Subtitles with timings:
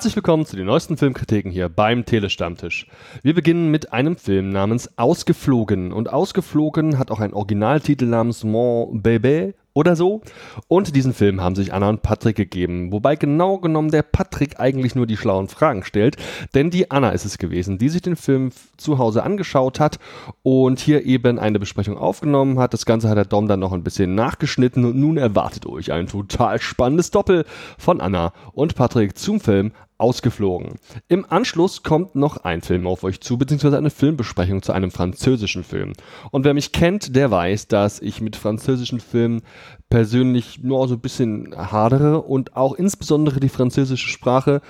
[0.00, 2.86] Herzlich willkommen zu den neuesten Filmkritiken hier beim Telestammtisch.
[3.22, 5.92] Wir beginnen mit einem Film namens Ausgeflogen.
[5.92, 10.22] Und Ausgeflogen hat auch einen Originaltitel namens Mon Bébé oder so.
[10.68, 12.92] Und diesen Film haben sich Anna und Patrick gegeben.
[12.92, 16.16] Wobei genau genommen der Patrick eigentlich nur die schlauen Fragen stellt.
[16.54, 19.98] Denn die Anna ist es gewesen, die sich den Film zu Hause angeschaut hat
[20.42, 22.72] und hier eben eine Besprechung aufgenommen hat.
[22.72, 26.06] Das Ganze hat der Dom dann noch ein bisschen nachgeschnitten und nun erwartet euch ein
[26.06, 27.44] total spannendes Doppel
[27.76, 30.78] von Anna und Patrick zum Film ausgeflogen.
[31.08, 35.62] Im Anschluss kommt noch ein Film auf euch zu, beziehungsweise eine Filmbesprechung zu einem französischen
[35.62, 35.92] Film.
[36.30, 39.42] Und wer mich kennt, der weiß, dass ich mit französischen Filmen
[39.90, 44.62] persönlich nur so ein bisschen hadere und auch insbesondere die französische Sprache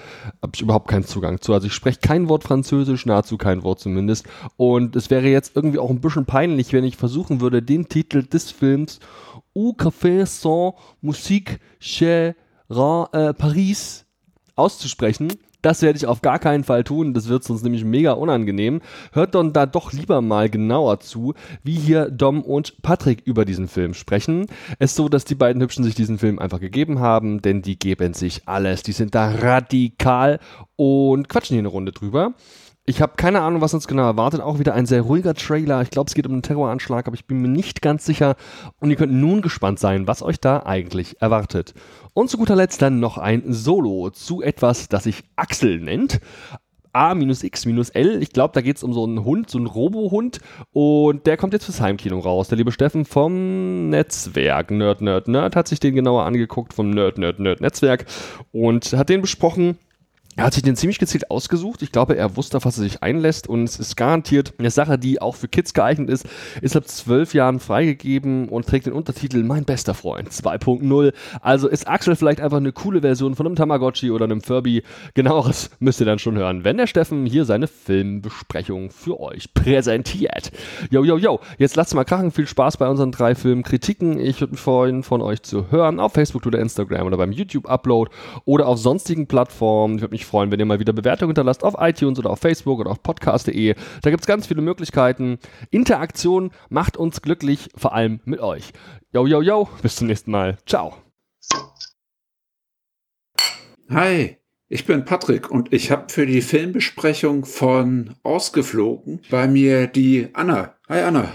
[0.42, 1.52] habe ich überhaupt keinen Zugang zu.
[1.52, 4.26] Also ich spreche kein Wort Französisch, nahezu kein Wort zumindest.
[4.56, 8.22] Und es wäre jetzt irgendwie auch ein bisschen peinlich, wenn ich versuchen würde, den Titel
[8.22, 8.98] des Films
[9.54, 12.34] Au Café sans Musique chez
[12.70, 14.06] äh, Paris
[14.60, 15.32] auszusprechen.
[15.62, 17.12] Das werde ich auf gar keinen Fall tun.
[17.12, 18.80] Das wird sonst nämlich mega unangenehm.
[19.12, 23.68] Hört dann da doch lieber mal genauer zu, wie hier Dom und Patrick über diesen
[23.68, 24.46] Film sprechen.
[24.78, 27.78] Es ist so, dass die beiden Hübschen sich diesen Film einfach gegeben haben, denn die
[27.78, 28.82] geben sich alles.
[28.82, 30.40] Die sind da radikal
[30.76, 32.32] und quatschen hier eine Runde drüber.
[32.86, 34.40] Ich habe keine Ahnung, was uns genau erwartet.
[34.40, 35.82] Auch wieder ein sehr ruhiger Trailer.
[35.82, 38.36] Ich glaube, es geht um einen Terroranschlag, aber ich bin mir nicht ganz sicher.
[38.80, 41.74] Und ihr könnt nun gespannt sein, was euch da eigentlich erwartet.
[42.14, 46.20] Und zu guter Letzt dann noch ein Solo zu etwas, das sich Axel nennt.
[46.92, 48.22] A-X-L.
[48.22, 50.40] Ich glaube, da geht es um so einen Hund, so einen Robohund.
[50.72, 52.48] Und der kommt jetzt fürs Heimkino raus.
[52.48, 57.18] Der liebe Steffen vom Netzwerk Nerd, Nerd, Nerd hat sich den genauer angeguckt, vom Nerd,
[57.18, 58.06] Nerd, Nerd Netzwerk.
[58.52, 59.78] Und hat den besprochen.
[60.40, 61.82] Er hat sich den ziemlich gezielt ausgesucht.
[61.82, 64.98] Ich glaube, er wusste, auf was er sich einlässt und es ist garantiert eine Sache,
[64.98, 66.26] die auch für Kids geeignet ist.
[66.62, 71.12] Ist ab zwölf Jahren freigegeben und trägt den Untertitel Mein bester Freund 2.0.
[71.42, 74.82] Also ist Axel vielleicht einfach eine coole Version von einem Tamagotchi oder einem Furby.
[75.12, 80.52] Genaueres müsst ihr dann schon hören, wenn der Steffen hier seine Filmbesprechung für euch präsentiert.
[80.90, 81.40] Yo, yo, yo.
[81.58, 82.30] Jetzt lasst mal krachen.
[82.30, 84.18] Viel Spaß bei unseren drei Filmkritiken.
[84.18, 88.10] Ich würde mich freuen, von euch zu hören auf Facebook oder Instagram oder beim YouTube-Upload
[88.46, 89.96] oder auf sonstigen Plattformen.
[89.96, 92.78] Ich würde mich freuen, wenn ihr mal wieder Bewertungen hinterlasst auf iTunes oder auf Facebook
[92.80, 93.74] oder auf podcast.de.
[94.02, 95.38] Da gibt es ganz viele Möglichkeiten.
[95.70, 98.72] Interaktion macht uns glücklich, vor allem mit euch.
[99.12, 100.56] Yo, yo, yo, bis zum nächsten Mal.
[100.66, 100.94] Ciao.
[103.90, 104.36] Hi,
[104.68, 110.76] ich bin Patrick und ich habe für die Filmbesprechung von Ausgeflogen bei mir die Anna.
[110.88, 111.28] Hi Anna.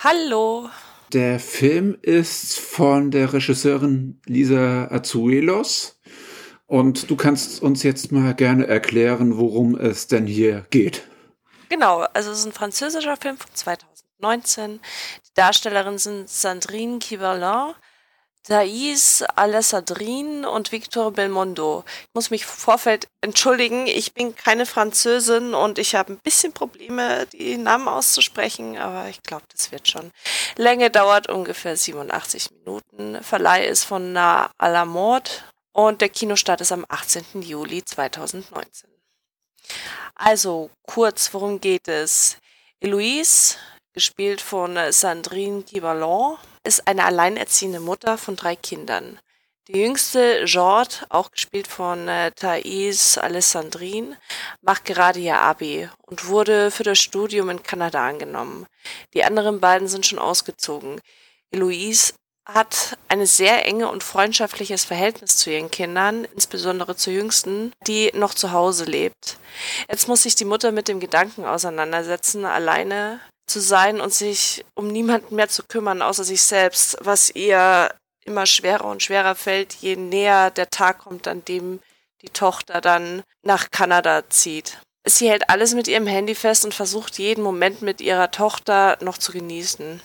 [0.00, 0.68] Hallo.
[1.12, 6.00] Der Film ist von der Regisseurin Lisa Azuelos
[6.70, 11.02] und du kannst uns jetzt mal gerne erklären, worum es denn hier geht.
[11.68, 14.78] Genau, also es ist ein französischer Film von 2019.
[15.26, 17.74] Die Darstellerinnen sind Sandrine Kiberlin,
[18.44, 21.82] Thais Alessandrine und Victor Belmondo.
[22.02, 27.26] Ich muss mich Vorfeld entschuldigen, ich bin keine Französin und ich habe ein bisschen Probleme,
[27.32, 30.12] die Namen auszusprechen, aber ich glaube, das wird schon.
[30.54, 33.18] Länge dauert ungefähr 87 Minuten.
[33.24, 35.30] Verleih ist von Na à la Morde
[35.72, 37.42] und der Kinostart ist am 18.
[37.42, 38.90] Juli 2019.
[40.14, 42.36] Also kurz, worum geht es?
[42.80, 43.56] Eloise,
[43.92, 49.18] gespielt von Sandrine Guibalon, ist eine alleinerziehende Mutter von drei Kindern.
[49.68, 54.16] Die jüngste, Jorde, auch gespielt von äh, Thais Alessandrine,
[54.62, 58.66] macht gerade ihr Abi und wurde für das Studium in Kanada angenommen.
[59.14, 61.00] Die anderen beiden sind schon ausgezogen.
[61.52, 62.14] Eloise
[62.46, 68.34] hat ein sehr enge und freundschaftliches Verhältnis zu ihren Kindern, insbesondere zur jüngsten, die noch
[68.34, 69.38] zu Hause lebt.
[69.88, 74.88] Jetzt muss sich die Mutter mit dem Gedanken auseinandersetzen, alleine zu sein und sich um
[74.88, 77.90] niemanden mehr zu kümmern, außer sich selbst, was ihr
[78.24, 81.80] immer schwerer und schwerer fällt, je näher der Tag kommt, an dem
[82.22, 84.78] die Tochter dann nach Kanada zieht.
[85.06, 89.16] Sie hält alles mit ihrem Handy fest und versucht jeden Moment mit ihrer Tochter noch
[89.16, 90.00] zu genießen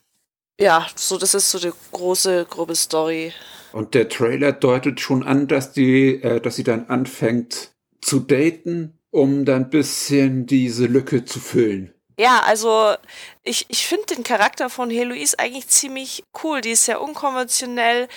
[0.60, 3.34] ja, so das ist so die große, grobe Story.
[3.72, 7.72] Und der Trailer deutet schon an, dass die, äh, dass sie dann anfängt
[8.02, 11.94] zu daten, um dann ein bisschen diese Lücke zu füllen.
[12.18, 12.96] Ja, also
[13.44, 16.62] ich, ich finde den Charakter von Heloise eigentlich ziemlich cool.
[16.62, 18.08] Die ist sehr unkonventionell,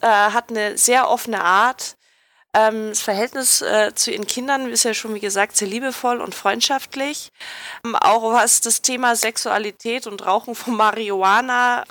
[0.00, 1.96] äh, hat eine sehr offene Art.
[2.54, 6.34] Ähm, das Verhältnis äh, zu ihren Kindern ist ja schon, wie gesagt, sehr liebevoll und
[6.34, 7.32] freundschaftlich.
[7.84, 11.84] Ähm, auch was das Thema Sexualität und Rauchen von Marihuana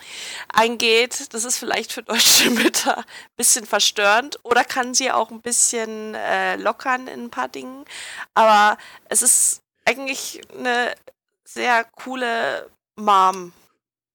[0.53, 3.03] eingeht, das ist vielleicht für deutsche Mütter ein
[3.35, 7.83] bisschen verstörend oder kann sie auch ein bisschen äh, lockern in ein paar Dingen.
[8.33, 8.77] Aber
[9.09, 10.95] es ist eigentlich eine
[11.43, 13.51] sehr coole Mom.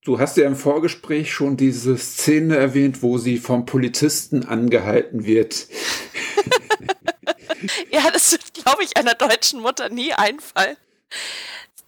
[0.09, 5.67] Du hast ja im Vorgespräch schon diese Szene erwähnt, wo sie vom Polizisten angehalten wird.
[7.91, 10.79] ja, das wird, glaube ich, einer deutschen Mutter nie einfallen.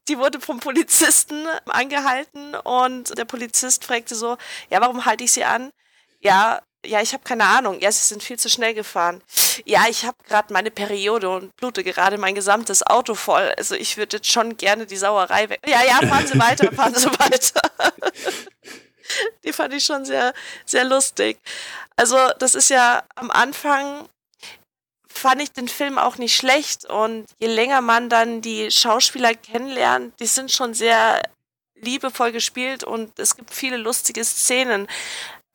[0.06, 4.36] Die wurde vom Polizisten angehalten und der Polizist fragte so,
[4.68, 5.70] ja, warum halte ich sie an?
[6.20, 7.78] Ja, ja, ich habe keine Ahnung.
[7.80, 9.22] Ja, sie sind viel zu schnell gefahren.
[9.64, 13.52] Ja, ich habe gerade meine Periode und blute gerade mein gesamtes Auto voll.
[13.56, 15.60] Also ich würde jetzt schon gerne die Sauerei weg.
[15.66, 17.60] Ja, ja, fahren Sie weiter, fahren Sie weiter.
[19.44, 20.32] die fand ich schon sehr,
[20.64, 21.38] sehr lustig.
[21.96, 24.08] Also das ist ja am Anfang
[25.06, 30.18] fand ich den Film auch nicht schlecht und je länger man dann die Schauspieler kennenlernt,
[30.18, 31.20] die sind schon sehr
[31.74, 34.86] liebevoll gespielt und es gibt viele lustige Szenen.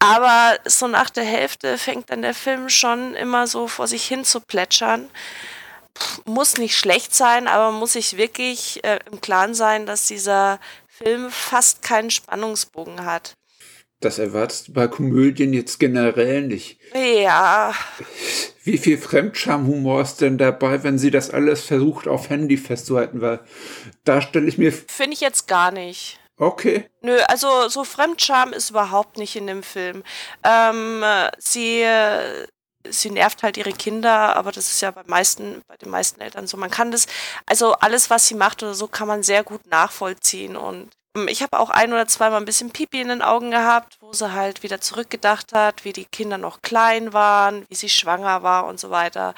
[0.05, 4.23] Aber so nach der Hälfte fängt dann der Film schon immer so vor sich hin
[4.23, 5.09] zu plätschern.
[6.25, 11.31] Muss nicht schlecht sein, aber muss sich wirklich äh, im Klaren sein, dass dieser Film
[11.31, 13.35] fast keinen Spannungsbogen hat.
[14.01, 16.77] Das erwartest du bei Komödien jetzt generell nicht.
[16.93, 17.73] Ja.
[18.63, 23.21] Wie viel Fremdschamhumor ist denn dabei, wenn sie das alles versucht auf Handy festzuhalten?
[23.21, 23.39] Weil
[24.03, 24.71] da stelle ich mir.
[24.71, 26.19] Finde ich jetzt gar nicht.
[26.37, 26.89] Okay.
[27.01, 30.03] Nö, also so Fremdscham ist überhaupt nicht in dem Film.
[30.43, 31.03] Ähm,
[31.37, 31.85] sie,
[32.89, 36.47] sie nervt halt ihre Kinder, aber das ist ja bei meisten, bei den meisten Eltern
[36.47, 36.57] so.
[36.57, 37.07] Man kann das,
[37.45, 40.57] also alles, was sie macht oder so, kann man sehr gut nachvollziehen.
[40.57, 40.89] Und
[41.27, 44.33] ich habe auch ein oder zweimal ein bisschen Pipi in den Augen gehabt, wo sie
[44.33, 48.79] halt wieder zurückgedacht hat, wie die Kinder noch klein waren, wie sie schwanger war und
[48.79, 49.33] so weiter.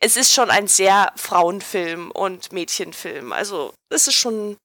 [0.00, 3.32] Es ist schon ein sehr Frauenfilm und Mädchenfilm.
[3.32, 4.56] Also es ist schon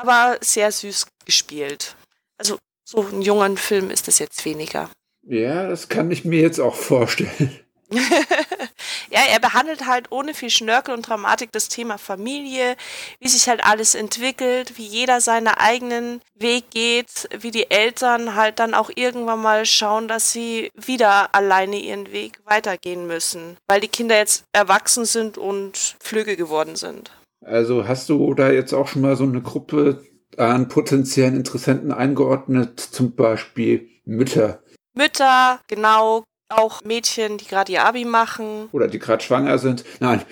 [0.00, 1.96] aber sehr süß gespielt.
[2.38, 4.90] Also so ein jungen Film ist das jetzt weniger.
[5.22, 7.58] Ja, das kann ich mir jetzt auch vorstellen.
[9.10, 12.76] ja, er behandelt halt ohne viel Schnörkel und Dramatik das Thema Familie,
[13.18, 18.60] wie sich halt alles entwickelt, wie jeder seinen eigenen Weg geht, wie die Eltern halt
[18.60, 23.88] dann auch irgendwann mal schauen, dass sie wieder alleine ihren Weg weitergehen müssen, weil die
[23.88, 27.10] Kinder jetzt erwachsen sind und flügge geworden sind.
[27.44, 30.04] Also hast du da jetzt auch schon mal so eine Gruppe
[30.36, 34.62] an potenziellen Interessenten eingeordnet, zum Beispiel Mütter?
[34.94, 38.68] Mütter, genau, auch Mädchen, die gerade ihr Abi machen.
[38.72, 39.84] Oder die gerade schwanger sind.
[40.00, 40.22] Nein.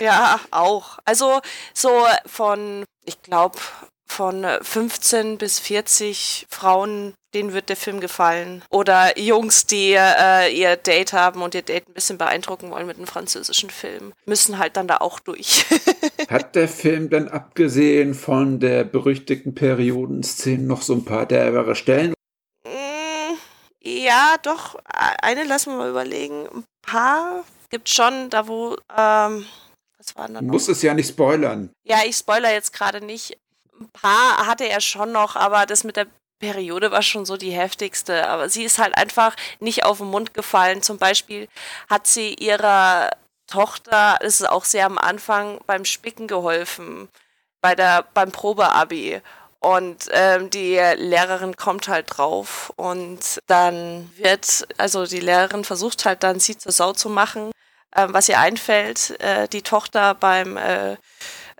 [0.00, 0.98] ja, auch.
[1.04, 1.40] Also
[1.74, 1.90] so
[2.26, 3.58] von, ich glaube,
[4.10, 8.62] von 15 bis 40 Frauen, denen wird der Film gefallen.
[8.70, 12.96] Oder Jungs, die äh, ihr Date haben und ihr Date ein bisschen beeindrucken wollen mit
[12.96, 15.64] einem französischen Film, müssen halt dann da auch durch.
[16.28, 22.12] Hat der Film dann abgesehen von der berüchtigten Periodenszene noch so ein paar derbere Stellen?
[22.64, 23.34] Mm,
[23.82, 24.76] ja, doch.
[24.84, 26.46] Eine lassen wir mal überlegen.
[26.52, 28.76] Ein paar gibt schon, da wo.
[28.96, 29.46] Ähm,
[30.00, 30.40] was da noch?
[30.40, 31.70] Muss es ja nicht spoilern.
[31.84, 33.36] Ja, ich spoiler jetzt gerade nicht
[33.80, 36.06] ein paar hatte er schon noch, aber das mit der
[36.38, 38.28] Periode war schon so die heftigste.
[38.28, 40.82] Aber sie ist halt einfach nicht auf den Mund gefallen.
[40.82, 41.48] Zum Beispiel
[41.88, 43.10] hat sie ihrer
[43.46, 47.08] Tochter, das ist auch sehr am Anfang, beim Spicken geholfen,
[47.60, 49.20] bei der, beim Probeabi.
[49.60, 56.22] Und ähm, die Lehrerin kommt halt drauf und dann wird, also die Lehrerin versucht halt
[56.22, 57.50] dann, sie zur Sau zu machen,
[57.94, 60.96] ähm, was ihr einfällt, äh, die Tochter beim äh,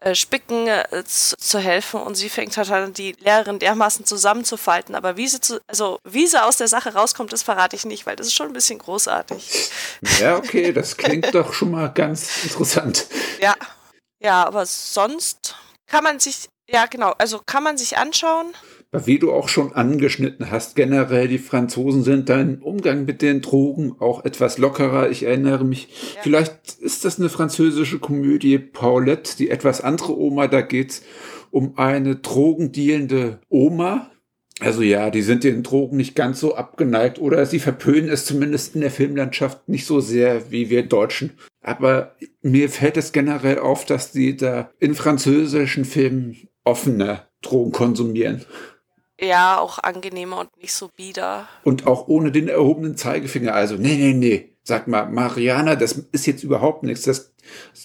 [0.00, 4.94] äh, Spicken äh, zu, zu, helfen und sie fängt halt an, die Lehrerin dermaßen zusammenzufalten.
[4.94, 8.06] Aber wie sie, zu, also, wie sie aus der Sache rauskommt, das verrate ich nicht,
[8.06, 9.70] weil das ist schon ein bisschen großartig.
[10.18, 13.06] Ja, okay, das klingt doch schon mal ganz interessant.
[13.40, 13.54] Ja,
[14.22, 15.54] ja, aber sonst
[15.86, 18.54] kann man sich, ja genau, also kann man sich anschauen
[18.92, 23.40] wie du auch schon angeschnitten hast, generell die Franzosen sind da im Umgang mit den
[23.40, 25.10] Drogen auch etwas lockerer.
[25.10, 26.22] Ich erinnere mich, ja.
[26.22, 31.02] vielleicht ist das eine französische Komödie Paulette, die etwas andere Oma, da geht's
[31.52, 34.10] um eine drogendealende Oma.
[34.60, 38.74] Also ja, die sind den Drogen nicht ganz so abgeneigt oder sie verpönen es zumindest
[38.74, 41.32] in der Filmlandschaft nicht so sehr wie wir Deutschen.
[41.62, 48.44] Aber mir fällt es generell auf, dass die da in französischen Filmen offener Drogen konsumieren.
[49.20, 51.46] Ja, auch angenehmer und nicht so bieder.
[51.62, 53.54] Und auch ohne den erhobenen Zeigefinger.
[53.54, 54.56] Also, nee, nee, nee.
[54.62, 57.04] Sag mal, Mariana, das ist jetzt überhaupt nichts.
[57.04, 57.32] Das,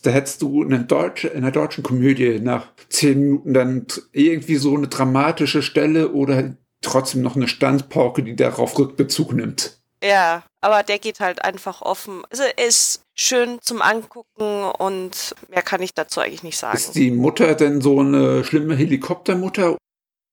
[0.03, 4.75] da hättest du in, Deutsche, in einer deutschen Komödie nach zehn Minuten dann irgendwie so
[4.75, 9.79] eine dramatische Stelle oder trotzdem noch eine Standpauke, die darauf Rückbezug nimmt.
[10.03, 12.23] Ja, aber der geht halt einfach offen.
[12.29, 16.77] Also er ist schön zum Angucken und mehr kann ich dazu eigentlich nicht sagen.
[16.77, 19.77] Ist die Mutter denn so eine schlimme Helikoptermutter?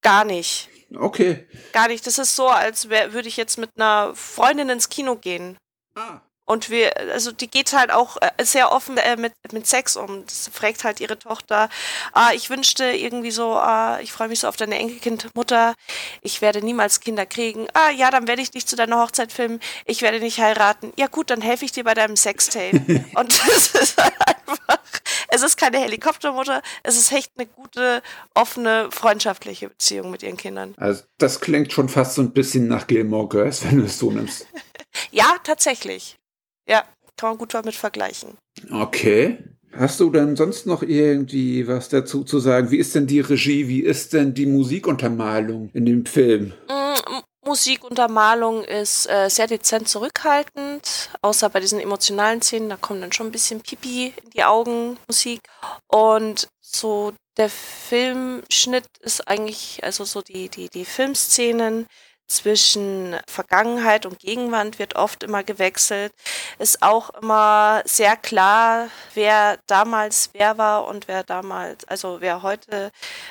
[0.02, 0.68] Gar nicht.
[0.97, 1.47] Okay.
[1.73, 2.07] Gar nicht.
[2.07, 5.57] Das ist so, als würde ich jetzt mit einer Freundin ins Kino gehen.
[5.95, 6.21] Ah.
[6.52, 10.26] Und wir, also die geht halt auch äh, sehr offen äh, mit, mit Sex um.
[10.26, 11.71] Das fragt halt ihre Tochter,
[12.12, 15.73] ah, ich wünschte irgendwie so, ah, ich freue mich so auf deine Enkelkindmutter,
[16.21, 17.68] ich werde niemals Kinder kriegen.
[17.73, 20.92] Ah, ja, dann werde ich dich zu deiner Hochzeit filmen, ich werde nicht heiraten.
[20.99, 22.76] Ja gut, dann helfe ich dir bei deinem Sextape.
[23.14, 24.78] Und das ist halt einfach,
[25.28, 28.02] es ist keine Helikoptermutter, es ist echt eine gute,
[28.35, 30.75] offene, freundschaftliche Beziehung mit ihren Kindern.
[30.76, 34.11] Also das klingt schon fast so ein bisschen nach Gilmore Girls, wenn du es so
[34.11, 34.47] nimmst.
[35.11, 36.18] ja, tatsächlich.
[36.69, 36.85] Ja,
[37.16, 38.37] kann man gut damit vergleichen.
[38.71, 39.38] Okay.
[39.75, 42.71] Hast du denn sonst noch irgendwie was dazu zu sagen?
[42.71, 43.69] Wie ist denn die Regie?
[43.69, 46.52] Wie ist denn die Musikuntermalung in dem Film?
[46.69, 53.12] Mm, Musikuntermalung ist äh, sehr dezent zurückhaltend, außer bei diesen emotionalen Szenen, da kommt dann
[53.12, 55.40] schon ein bisschen Pipi in die Augen, Musik.
[55.88, 61.87] Und so der Filmschnitt ist eigentlich, also so die, die, die Filmszenen
[62.33, 66.12] zwischen Vergangenheit und Gegenwart wird oft immer gewechselt.
[66.59, 72.91] Ist auch immer sehr klar, wer damals wer war und wer damals, also wer heute,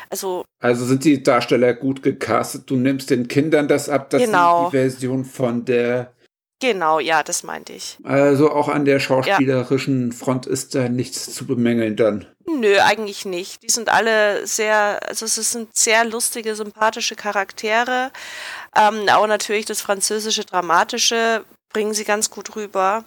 [0.09, 0.45] also.
[0.59, 2.69] Also sind die Darsteller gut gecastet?
[2.69, 4.65] Du nimmst den Kindern das ab, dass genau.
[4.65, 6.13] die Version von der
[6.61, 7.97] Genau, ja, das meinte ich.
[8.03, 10.15] Also auch an der schauspielerischen ja.
[10.15, 12.27] Front ist da nichts zu bemängeln dann.
[12.45, 13.63] Nö, eigentlich nicht.
[13.63, 18.11] Die sind alle sehr, also es sind sehr lustige, sympathische Charaktere.
[18.75, 23.03] Ähm, auch natürlich das französische Dramatische bringen sie ganz gut rüber.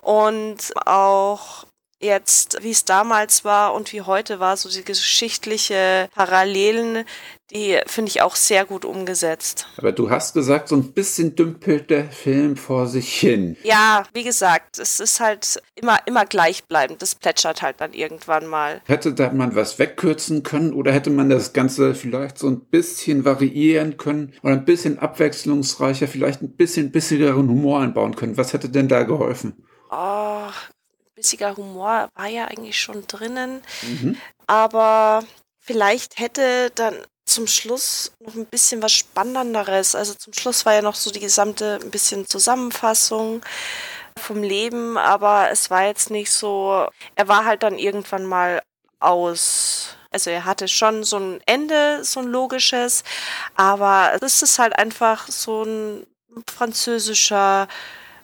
[0.00, 1.64] Und auch
[2.00, 7.04] jetzt, wie es damals war und wie heute war, so die geschichtliche Parallelen,
[7.52, 9.66] die finde ich auch sehr gut umgesetzt.
[9.76, 13.56] Aber du hast gesagt, so ein bisschen dümpelt der Film vor sich hin.
[13.62, 17.02] Ja, wie gesagt, es ist halt immer, immer gleichbleibend.
[17.02, 18.80] Das plätschert halt dann irgendwann mal.
[18.86, 23.24] Hätte da man was wegkürzen können oder hätte man das Ganze vielleicht so ein bisschen
[23.24, 28.36] variieren können oder ein bisschen abwechslungsreicher, vielleicht ein bisschen bissigeren Humor einbauen können?
[28.36, 29.64] Was hätte denn da geholfen?
[29.90, 30.48] Oh,
[31.14, 33.60] bissiger Humor war ja eigentlich schon drinnen.
[33.82, 34.16] Mhm.
[34.46, 35.22] Aber
[35.58, 39.94] vielleicht hätte dann zum Schluss noch ein bisschen was Spannenderes.
[39.94, 43.42] Also zum Schluss war ja noch so die gesamte ein bisschen Zusammenfassung
[44.18, 48.62] vom Leben, aber es war jetzt nicht so, er war halt dann irgendwann mal
[49.00, 49.96] aus.
[50.10, 53.02] Also er hatte schon so ein Ende, so ein logisches,
[53.56, 56.06] aber es ist halt einfach so ein
[56.50, 57.68] französischer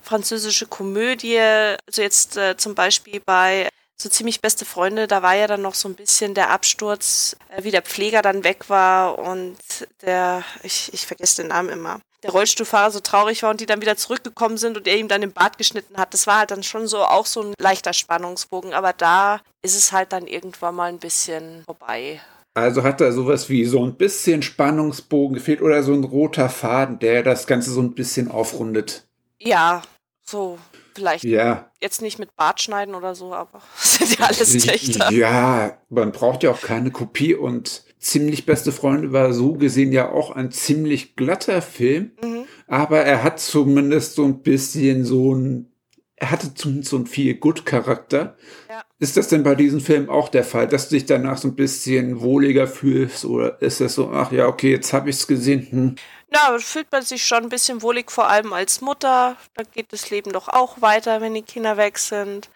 [0.02, 1.38] französische Komödie.
[1.38, 3.68] Also jetzt äh, zum Beispiel bei
[4.00, 7.64] so ziemlich beste Freunde, da war ja dann noch so ein bisschen der Absturz, äh,
[7.64, 9.56] wie der Pfleger dann weg war und
[10.02, 13.80] der, ich, ich vergesse den Namen immer, der Rollstuhlfahrer so traurig war und die dann
[13.80, 16.14] wieder zurückgekommen sind und er ihm dann den Bart geschnitten hat.
[16.14, 19.92] Das war halt dann schon so auch so ein leichter Spannungsbogen, aber da ist es
[19.92, 22.20] halt dann irgendwann mal ein bisschen vorbei.
[22.54, 26.98] Also hat da sowas wie so ein bisschen Spannungsbogen gefehlt oder so ein roter Faden,
[26.98, 29.06] der das Ganze so ein bisschen aufrundet.
[29.38, 29.82] Ja,
[30.24, 30.58] so,
[30.98, 31.70] vielleicht ja.
[31.80, 35.10] jetzt nicht mit Bart schneiden oder so, aber sind ja alles Töchter.
[35.12, 40.10] Ja, man braucht ja auch keine Kopie und ziemlich beste Freunde war so gesehen ja
[40.10, 42.44] auch ein ziemlich glatter Film, mhm.
[42.66, 45.72] aber er hat zumindest so ein bisschen so ein
[46.20, 48.36] er hatte zumindest so einen viel gut Charakter.
[48.68, 48.82] Ja.
[48.98, 51.54] Ist das denn bei diesem Film auch der Fall, dass du dich danach so ein
[51.54, 55.68] bisschen wohliger fühlst oder ist das so, ach ja, okay, jetzt habe ich es gesehen?
[55.70, 55.94] Hm.
[56.30, 59.36] Na, fühlt man sich schon ein bisschen wohlig, vor allem als Mutter.
[59.54, 62.50] Da geht das Leben doch auch weiter, wenn die Kinder weg sind.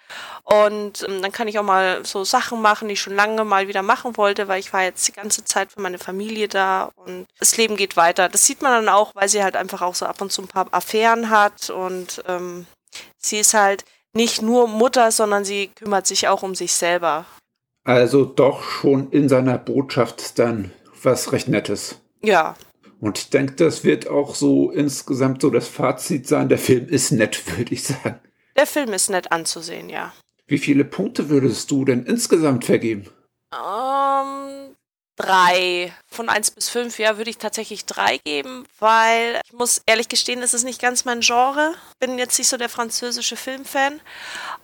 [0.44, 3.68] Und ähm, dann kann ich auch mal so Sachen machen, die ich schon lange mal
[3.68, 7.26] wieder machen wollte, weil ich war jetzt die ganze Zeit für meine Familie da und
[7.38, 8.28] das Leben geht weiter.
[8.28, 10.48] Das sieht man dann auch, weil sie halt einfach auch so ab und zu ein
[10.48, 12.66] paar Affären hat und ähm,
[13.16, 17.24] sie ist halt nicht nur Mutter, sondern sie kümmert sich auch um sich selber.
[17.84, 21.98] Also doch schon in seiner Botschaft dann was recht Nettes.
[22.20, 22.54] Ja,
[23.02, 26.48] und ich denke, das wird auch so insgesamt so das Fazit sein.
[26.48, 28.20] Der Film ist nett, würde ich sagen.
[28.56, 30.12] Der Film ist nett anzusehen, ja.
[30.46, 33.08] Wie viele Punkte würdest du denn insgesamt vergeben?
[33.52, 34.76] Ähm,
[35.16, 35.92] drei.
[36.06, 40.40] Von eins bis fünf, ja, würde ich tatsächlich drei geben, weil ich muss ehrlich gestehen,
[40.40, 41.74] es ist nicht ganz mein Genre.
[41.98, 44.00] Bin jetzt nicht so der französische Filmfan.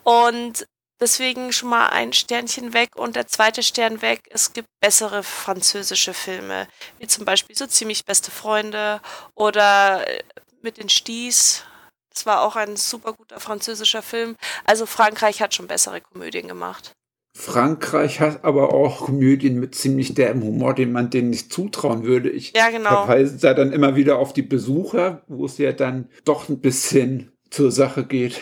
[0.05, 0.65] Und
[1.01, 4.23] Deswegen schon mal ein Sternchen weg und der zweite Stern weg.
[4.31, 6.67] Es gibt bessere französische Filme,
[6.99, 9.01] wie zum Beispiel so ziemlich beste Freunde
[9.35, 10.23] oder äh,
[10.61, 11.65] mit den Sties.
[12.13, 14.37] Das war auch ein super guter französischer Film.
[14.65, 16.93] Also Frankreich hat schon bessere Komödien gemacht.
[17.33, 22.31] Frankreich hat aber auch Komödien mit ziemlich derben Humor, den man denen nicht zutrauen würde.
[22.31, 23.05] Ich ja, genau.
[23.05, 27.31] verweise da dann immer wieder auf die Besucher, wo es ja dann doch ein bisschen
[27.51, 28.41] zur Sache geht.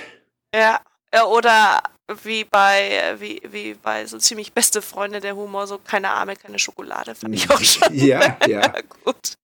[0.55, 0.81] Ja,
[1.29, 1.83] oder
[2.23, 6.59] wie bei, wie, wie bei so ziemlich beste Freunde der Humor, so keine Arme, keine
[6.59, 7.89] Schokolade, fand ich auch schon.
[7.95, 8.73] Ja, ja.
[9.05, 9.37] gut.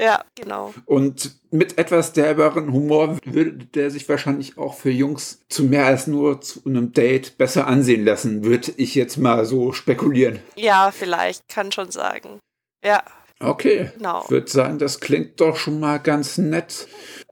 [0.00, 0.72] Ja, genau.
[0.84, 6.06] Und mit etwas derberen Humor würde der sich wahrscheinlich auch für Jungs zu mehr als
[6.06, 10.38] nur zu einem Date besser ansehen lassen, würde ich jetzt mal so spekulieren.
[10.54, 12.38] Ja, vielleicht, kann schon sagen.
[12.84, 13.02] Ja.
[13.40, 13.90] Okay.
[13.96, 14.22] Genau.
[14.24, 16.86] Ich würde sagen, das klingt doch schon mal ganz nett.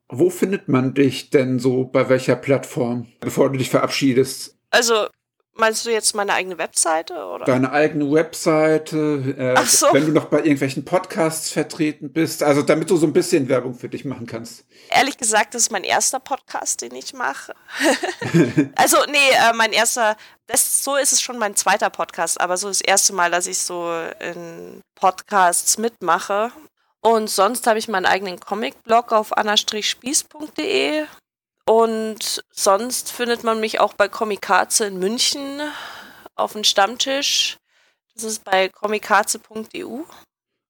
[0.08, 4.56] Wo findet man dich denn so bei welcher Plattform, bevor du dich verabschiedest?
[4.70, 5.06] Also,
[5.58, 7.14] Meinst du jetzt meine eigene Webseite?
[7.14, 7.46] Oder?
[7.46, 9.86] Deine eigene Webseite, äh, so.
[9.92, 13.75] wenn du noch bei irgendwelchen Podcasts vertreten bist, also damit du so ein bisschen Werbung
[13.75, 14.66] für dich machen kannst.
[14.90, 17.54] Ehrlich gesagt, das ist mein erster Podcast, den ich mache.
[18.76, 22.68] also, nee, äh, mein erster, das, so ist es schon mein zweiter Podcast, aber so
[22.68, 26.52] das erste Mal, dass ich so in Podcasts mitmache.
[27.06, 31.04] Und sonst habe ich meinen eigenen Comic-Blog auf anna-spieß.de.
[31.66, 35.60] Und sonst findet man mich auch bei Komikaze in München
[36.34, 37.58] auf dem Stammtisch.
[38.14, 40.00] Das ist bei komikaze.eu.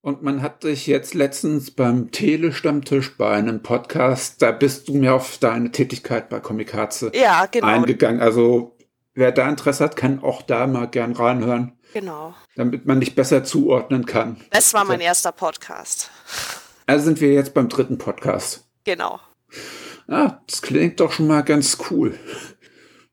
[0.02, 5.14] Und man hat dich jetzt letztens beim Tele-Stammtisch bei einem Podcast, da bist du mir
[5.14, 7.66] auf deine Tätigkeit bei Komikaze Ja, genau.
[7.66, 8.21] eingegangen.
[8.21, 8.76] Also
[9.14, 12.35] wer da Interesse hat, kann auch da mal gern reinhören, Genau.
[12.57, 14.38] damit man dich besser zuordnen kann.
[14.50, 16.11] Das war mein erster Podcast.
[16.87, 18.68] Also sind wir jetzt beim dritten Podcast.
[18.85, 19.21] Genau.
[20.09, 22.14] Ah, das klingt doch schon mal ganz cool.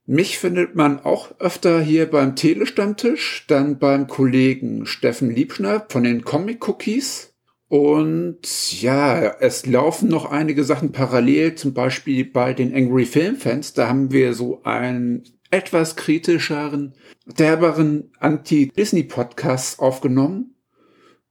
[0.05, 6.24] Mich findet man auch öfter hier beim Telestammtisch, dann beim Kollegen Steffen Liebschner von den
[6.24, 7.34] Comic Cookies.
[7.70, 13.74] Und ja, es laufen noch einige Sachen parallel, zum Beispiel bei den Angry Film Fans.
[13.74, 16.93] Da haben wir so einen etwas kritischeren,
[17.25, 20.52] derberen Anti-Disney-Podcast aufgenommen.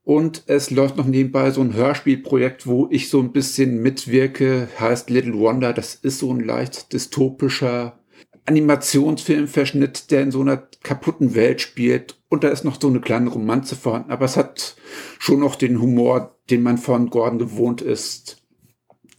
[0.05, 5.11] Und es läuft noch nebenbei so ein Hörspielprojekt, wo ich so ein bisschen mitwirke, heißt
[5.11, 5.73] Little Wonder.
[5.73, 8.01] Das ist so ein leicht dystopischer
[8.47, 12.17] Animationsfilmverschnitt, der in so einer kaputten Welt spielt.
[12.29, 14.11] Und da ist noch so eine kleine Romanze vorhanden.
[14.11, 14.75] Aber es hat
[15.21, 18.43] schon noch den Humor, den man von Gordon gewohnt ist.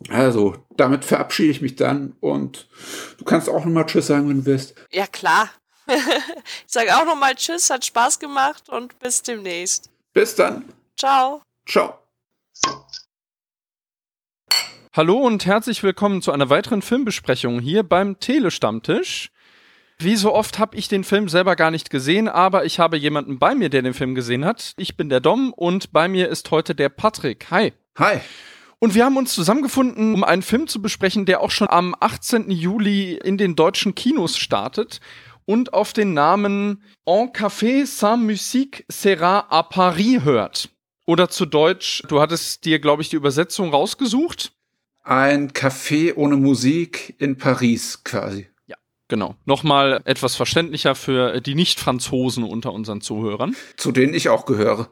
[0.10, 2.68] Also, damit verabschiede ich mich dann und
[3.18, 4.76] du kannst auch nochmal Tschüss sagen, wenn du willst.
[4.92, 5.50] Ja, klar.
[5.88, 5.94] ich
[6.68, 9.90] sage auch nochmal Tschüss, hat Spaß gemacht und bis demnächst.
[10.14, 10.66] Bis dann.
[10.98, 11.42] Ciao.
[11.68, 11.96] Ciao.
[14.94, 19.32] Hallo und herzlich willkommen zu einer weiteren Filmbesprechung hier beim Telestammtisch.
[19.98, 23.40] Wie so oft habe ich den Film selber gar nicht gesehen, aber ich habe jemanden
[23.40, 24.74] bei mir, der den Film gesehen hat.
[24.78, 27.48] Ich bin der Dom und bei mir ist heute der Patrick.
[27.50, 27.74] Hi.
[27.98, 28.20] Hi.
[28.78, 32.52] Und wir haben uns zusammengefunden, um einen Film zu besprechen, der auch schon am 18.
[32.52, 35.00] Juli in den deutschen Kinos startet
[35.46, 40.70] und auf den Namen En Café sans musique sera à Paris hört.
[41.06, 44.54] Oder zu Deutsch, du hattest dir, glaube ich, die Übersetzung rausgesucht.
[45.04, 48.48] Ein Café ohne Musik in Paris quasi.
[48.68, 48.78] Ja,
[49.10, 49.36] genau.
[49.44, 53.54] Nochmal etwas verständlicher für die Nicht-Franzosen unter unseren Zuhörern.
[53.76, 54.90] Zu denen ich auch gehöre.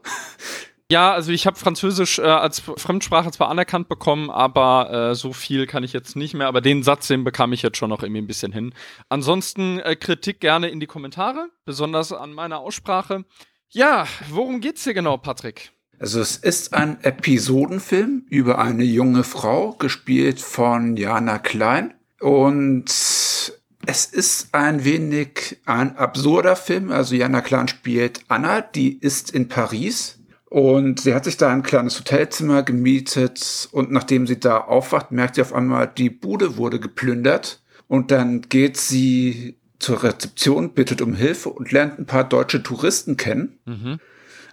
[0.90, 5.66] Ja, also ich habe Französisch äh, als Fremdsprache zwar anerkannt bekommen, aber äh, so viel
[5.66, 6.48] kann ich jetzt nicht mehr.
[6.48, 8.74] Aber den Satz, den bekam ich jetzt schon noch irgendwie ein bisschen hin.
[9.08, 13.24] Ansonsten äh, Kritik gerne in die Kommentare, besonders an meiner Aussprache.
[13.70, 15.72] Ja, worum geht's hier genau, Patrick?
[16.02, 21.94] Also es ist ein Episodenfilm über eine junge Frau, gespielt von Jana Klein.
[22.18, 26.90] Und es ist ein wenig ein absurder Film.
[26.90, 30.18] Also Jana Klein spielt Anna, die ist in Paris.
[30.46, 33.68] Und sie hat sich da ein kleines Hotelzimmer gemietet.
[33.70, 37.62] Und nachdem sie da aufwacht, merkt sie auf einmal, die Bude wurde geplündert.
[37.86, 43.16] Und dann geht sie zur Rezeption, bittet um Hilfe und lernt ein paar deutsche Touristen
[43.16, 43.60] kennen.
[43.66, 44.00] Mhm.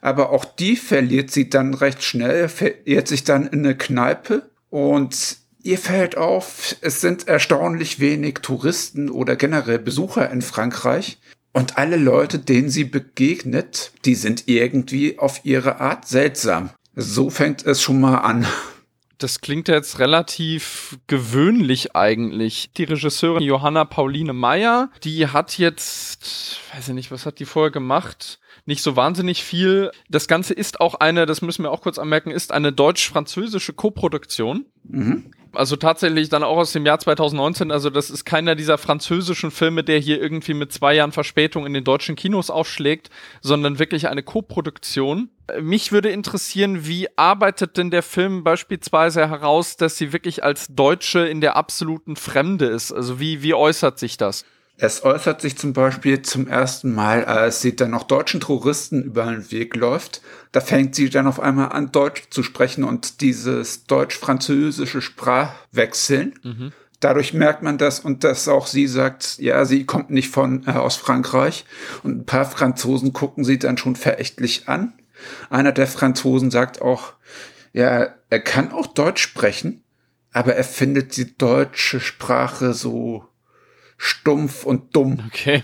[0.01, 5.37] Aber auch die verliert sie dann recht schnell, verirrt sich dann in eine Kneipe und
[5.63, 11.17] ihr fällt auf, es sind erstaunlich wenig Touristen oder generell Besucher in Frankreich.
[11.51, 16.69] Und alle Leute, denen sie begegnet, die sind irgendwie auf ihre Art seltsam.
[16.95, 18.45] So fängt es schon mal an.
[19.17, 22.71] Das klingt jetzt relativ gewöhnlich eigentlich.
[22.77, 27.71] Die Regisseurin Johanna Pauline Meyer, die hat jetzt, weiß ich nicht, was hat die vorher
[27.71, 28.39] gemacht?
[28.69, 29.89] Nicht so wahnsinnig viel.
[30.11, 34.67] Das Ganze ist auch eine, das müssen wir auch kurz anmerken, ist eine deutsch-französische Koproduktion.
[34.83, 35.31] Mhm.
[35.53, 37.71] Also tatsächlich dann auch aus dem Jahr 2019.
[37.71, 41.73] Also das ist keiner dieser französischen Filme, der hier irgendwie mit zwei Jahren Verspätung in
[41.73, 43.09] den deutschen Kinos aufschlägt,
[43.41, 45.29] sondern wirklich eine Koproduktion.
[45.59, 51.21] Mich würde interessieren, wie arbeitet denn der Film beispielsweise heraus, dass sie wirklich als Deutsche
[51.21, 52.91] in der absoluten Fremde ist?
[52.91, 54.45] Also wie, wie äußert sich das?
[54.81, 59.25] Es äußert sich zum Beispiel zum ersten Mal, als sie dann noch deutschen Touristen über
[59.25, 60.21] den Weg läuft.
[60.53, 66.39] Da fängt sie dann auf einmal an, Deutsch zu sprechen und dieses deutsch-französische Sprachwechseln.
[66.43, 66.71] Mhm.
[67.01, 70.71] Dadurch merkt man das und dass auch sie sagt, ja, sie kommt nicht von äh,
[70.71, 71.65] aus Frankreich.
[72.03, 74.93] Und ein paar Franzosen gucken sie dann schon verächtlich an.
[75.49, 77.15] Einer der Franzosen sagt auch,
[77.73, 79.83] ja, er kann auch Deutsch sprechen,
[80.31, 83.28] aber er findet die deutsche Sprache so
[83.99, 85.21] stumpf und dumm.
[85.27, 85.63] Okay.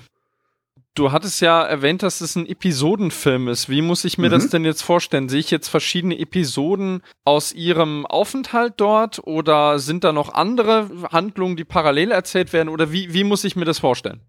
[0.93, 3.67] Du hattest ja erwähnt, dass es ein Episodenfilm ist.
[3.67, 4.31] Wie muss ich mir mhm.
[4.31, 5.27] das denn jetzt vorstellen?
[5.27, 11.57] Sehe ich jetzt verschiedene Episoden aus ihrem Aufenthalt dort oder sind da noch andere Handlungen,
[11.57, 12.69] die parallel erzählt werden?
[12.69, 14.21] Oder wie, wie muss ich mir das vorstellen?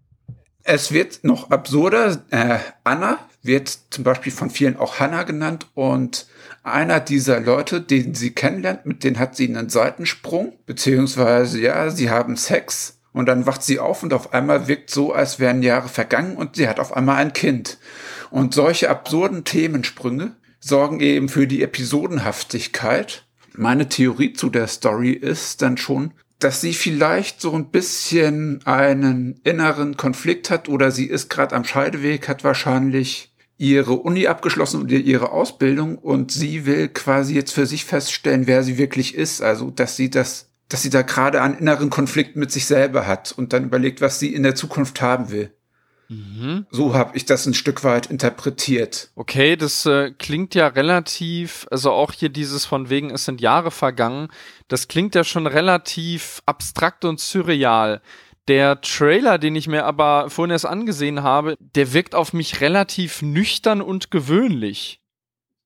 [0.63, 2.21] Es wird noch absurder.
[2.31, 6.27] Äh, Anna wird zum Beispiel von vielen auch Hannah genannt und
[6.63, 12.09] einer dieser Leute, den sie kennenlernt, mit denen hat sie einen Seitensprung, beziehungsweise ja, sie
[12.09, 15.89] haben Sex und dann wacht sie auf und auf einmal wirkt so, als wären Jahre
[15.89, 17.77] vergangen und sie hat auf einmal ein Kind.
[18.29, 23.25] Und solche absurden Themensprünge sorgen eben für die Episodenhaftigkeit.
[23.53, 29.39] Meine Theorie zu der Story ist dann schon, dass sie vielleicht so ein bisschen einen
[29.43, 34.91] inneren Konflikt hat oder sie ist gerade am Scheideweg, hat wahrscheinlich ihre Uni abgeschlossen und
[34.91, 39.41] ihre Ausbildung und sie will quasi jetzt für sich feststellen, wer sie wirklich ist.
[39.41, 43.31] Also, dass sie das dass sie da gerade einen inneren Konflikt mit sich selber hat
[43.31, 45.51] und dann überlegt, was sie in der Zukunft haben will.
[46.09, 46.65] Mhm.
[46.71, 49.11] So habe ich das ein Stück weit interpretiert.
[49.15, 53.71] Okay, das äh, klingt ja relativ, also auch hier dieses von wegen, es sind Jahre
[53.71, 54.29] vergangen,
[54.67, 58.01] das klingt ja schon relativ abstrakt und surreal.
[58.47, 63.21] Der Trailer, den ich mir aber vorhin erst angesehen habe, der wirkt auf mich relativ
[63.21, 65.01] nüchtern und gewöhnlich.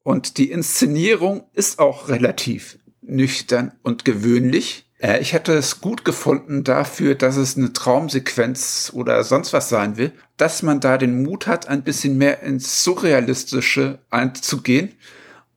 [0.03, 4.87] Und die Inszenierung ist auch relativ nüchtern und gewöhnlich.
[5.01, 9.97] Äh, ich hätte es gut gefunden dafür, dass es eine Traumsequenz oder sonst was sein
[9.97, 14.93] will, dass man da den Mut hat, ein bisschen mehr ins Surrealistische einzugehen.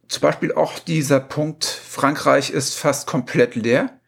[0.09, 4.01] Zum Beispiel auch dieser Punkt, Frankreich ist fast komplett leer.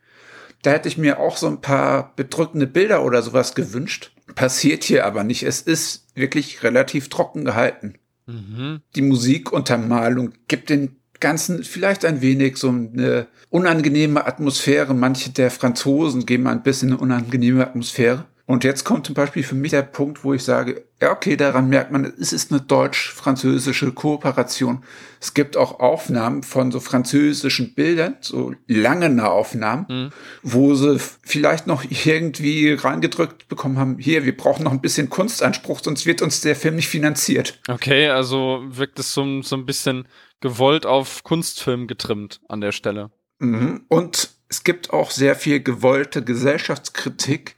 [0.63, 4.13] Da hätte ich mir auch so ein paar bedrückende Bilder oder sowas gewünscht.
[4.35, 5.43] Passiert hier aber nicht.
[5.45, 7.95] Es ist wirklich relativ trocken gehalten.
[8.27, 8.83] Mhm.
[8.95, 14.95] Die Musikuntermalung gibt den Ganzen vielleicht ein wenig so eine unangenehme Atmosphäre.
[14.95, 18.25] Manche der Franzosen geben ein bisschen eine unangenehme Atmosphäre.
[18.47, 21.69] Und jetzt kommt zum Beispiel für mich der Punkt, wo ich sage, ja, okay, daran
[21.69, 24.85] merkt man, es ist eine deutsch-französische Kooperation.
[25.21, 30.13] Es gibt auch Aufnahmen von so französischen Bildern, so lange Aufnahmen, mhm.
[30.45, 35.81] wo sie vielleicht noch irgendwie reingedrückt bekommen haben, hier, wir brauchen noch ein bisschen Kunstanspruch,
[35.83, 37.61] sonst wird uns der Film nicht finanziert.
[37.67, 40.07] Okay, also wirkt es so, so ein bisschen
[40.41, 43.11] gewollt auf Kunstfilm getrimmt an der Stelle.
[43.41, 43.85] Mhm.
[43.89, 47.57] Und es gibt auch sehr viel gewollte Gesellschaftskritik.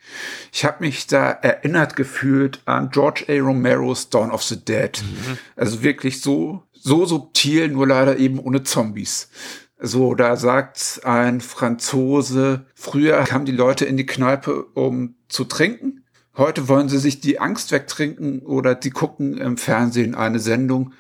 [0.53, 3.38] Ich habe mich da erinnert gefühlt an George A.
[3.40, 5.03] Romero's Dawn of the Dead.
[5.03, 5.38] Mhm.
[5.55, 9.29] Also wirklich so, so subtil, nur leider eben ohne Zombies.
[9.81, 16.05] So, da sagt ein Franzose, früher kamen die Leute in die Kneipe, um zu trinken.
[16.37, 20.94] Heute wollen sie sich die Angst wegtrinken oder die gucken im Fernsehen eine Sendung,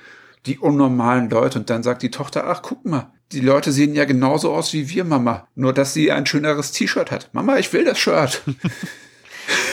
[0.46, 1.58] die unnormalen Leute.
[1.58, 4.88] Und dann sagt die Tochter, ach, guck mal, die Leute sehen ja genauso aus wie
[4.88, 5.48] wir, Mama.
[5.54, 7.30] Nur, dass sie ein schöneres T-Shirt hat.
[7.32, 8.42] Mama, ich will das Shirt.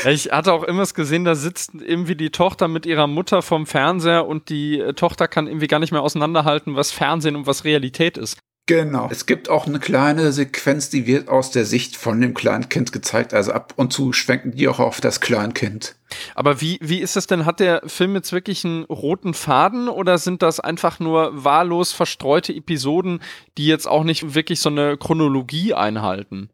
[0.05, 4.25] Ich hatte auch immer gesehen, da sitzt irgendwie die Tochter mit ihrer Mutter vom Fernseher
[4.25, 8.17] und die äh, Tochter kann irgendwie gar nicht mehr auseinanderhalten, was Fernsehen und was Realität
[8.17, 8.37] ist.
[8.67, 9.07] Genau.
[9.11, 13.33] Es gibt auch eine kleine Sequenz, die wird aus der Sicht von dem Kleinkind gezeigt.
[13.33, 15.95] Also ab und zu schwenken die auch auf das Kleinkind.
[16.33, 17.45] Aber wie, wie ist das denn?
[17.45, 22.53] Hat der Film jetzt wirklich einen roten Faden oder sind das einfach nur wahllos verstreute
[22.53, 23.19] Episoden,
[23.59, 26.49] die jetzt auch nicht wirklich so eine Chronologie einhalten?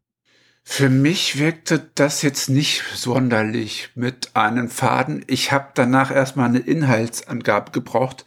[0.63, 5.23] Für mich wirkte das jetzt nicht sonderlich mit einem Faden.
[5.27, 8.25] Ich habe danach erstmal eine Inhaltsangabe gebraucht,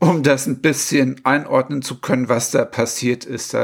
[0.00, 3.54] um das ein bisschen einordnen zu können, was da passiert ist.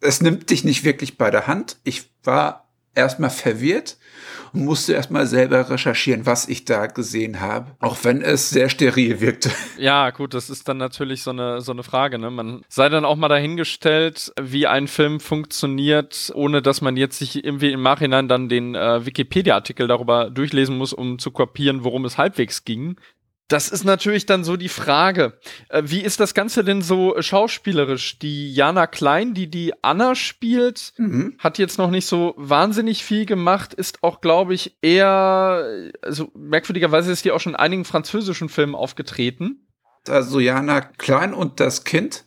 [0.00, 1.78] Es nimmt dich nicht wirklich bei der Hand.
[1.84, 3.98] Ich war erstmal verwirrt
[4.52, 9.20] und musste erstmal selber recherchieren, was ich da gesehen habe, auch wenn es sehr steril
[9.20, 9.50] wirkte.
[9.78, 12.18] Ja, gut, das ist dann natürlich so eine, so eine Frage.
[12.18, 12.30] Ne?
[12.30, 17.44] Man sei dann auch mal dahingestellt, wie ein Film funktioniert, ohne dass man jetzt sich
[17.44, 22.18] irgendwie im Nachhinein dann den äh, Wikipedia-Artikel darüber durchlesen muss, um zu kopieren, worum es
[22.18, 22.96] halbwegs ging.
[23.48, 25.38] Das ist natürlich dann so die Frage.
[25.68, 28.18] Äh, wie ist das Ganze denn so schauspielerisch?
[28.18, 31.34] Die Jana Klein, die die Anna spielt, mhm.
[31.38, 37.12] hat jetzt noch nicht so wahnsinnig viel gemacht, ist auch, glaube ich, eher, also merkwürdigerweise
[37.12, 39.66] ist die auch schon in einigen französischen Filmen aufgetreten.
[40.08, 42.24] Also Jana Klein und das Kind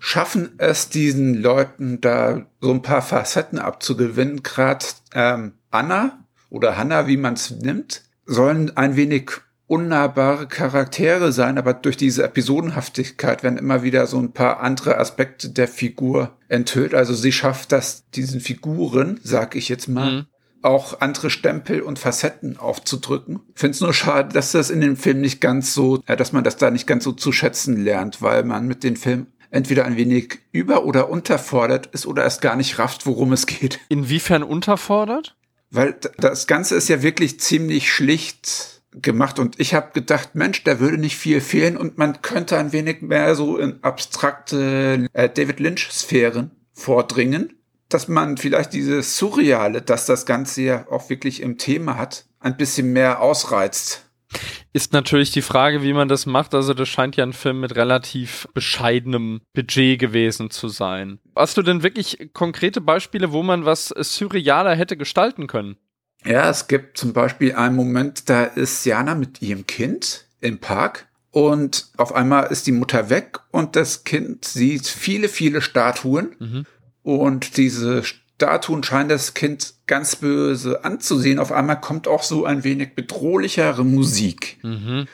[0.00, 4.42] schaffen es diesen Leuten da so ein paar Facetten abzugewinnen.
[4.42, 9.30] Gerade ähm, Anna oder Hannah, wie man es nimmt, sollen ein wenig
[9.66, 15.50] unnahbare Charaktere sein, aber durch diese Episodenhaftigkeit werden immer wieder so ein paar andere Aspekte
[15.50, 16.94] der Figur enthüllt.
[16.94, 20.26] Also sie schafft das, diesen Figuren, sag ich jetzt mal, mhm.
[20.60, 23.40] auch andere Stempel und Facetten aufzudrücken.
[23.54, 26.58] Finde es nur schade, dass das in dem Film nicht ganz so, dass man das
[26.58, 30.40] da nicht ganz so zu schätzen lernt, weil man mit dem Film entweder ein wenig
[30.52, 33.80] über- oder unterfordert ist oder erst gar nicht rafft, worum es geht.
[33.88, 35.36] Inwiefern unterfordert?
[35.70, 40.80] Weil das Ganze ist ja wirklich ziemlich schlicht gemacht und ich habe gedacht, Mensch, da
[40.80, 45.60] würde nicht viel fehlen und man könnte ein wenig mehr so in abstrakte äh, David
[45.60, 47.54] Lynch-Sphären vordringen,
[47.88, 52.56] dass man vielleicht dieses Surreale, dass das Ganze ja auch wirklich im Thema hat, ein
[52.56, 54.04] bisschen mehr ausreizt.
[54.72, 56.54] Ist natürlich die Frage, wie man das macht.
[56.54, 61.20] Also, das scheint ja ein Film mit relativ bescheidenem Budget gewesen zu sein.
[61.36, 65.76] Hast du denn wirklich konkrete Beispiele, wo man was surrealer hätte gestalten können?
[66.26, 71.06] Ja, es gibt zum Beispiel einen Moment, da ist Jana mit ihrem Kind im Park
[71.30, 76.66] und auf einmal ist die Mutter weg und das Kind sieht viele, viele Statuen mhm.
[77.02, 81.38] und diese Statuen scheinen das Kind ganz böse anzusehen.
[81.38, 84.58] Auf einmal kommt auch so ein wenig bedrohlichere Musik.
[84.62, 85.06] Mhm.